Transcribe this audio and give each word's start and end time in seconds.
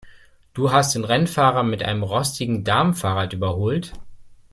Du 0.55 0.71
hast 0.71 0.95
den 0.95 1.03
Rennfahrer 1.03 1.61
mit 1.61 1.83
einem 1.83 2.01
rostigen 2.01 2.63
Damenfahrrad 2.63 3.33
überholt? 3.33 3.93